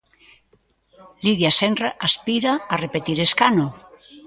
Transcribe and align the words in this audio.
Lidia 1.23 1.51
Senra 1.59 1.89
aspira 2.07 2.53
a 2.73 2.75
repetir 2.85 3.17
escano. 3.27 3.67